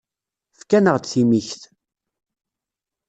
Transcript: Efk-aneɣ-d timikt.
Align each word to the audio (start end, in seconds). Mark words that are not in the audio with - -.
Efk-aneɣ-d 0.53 1.05
timikt. 1.05 1.61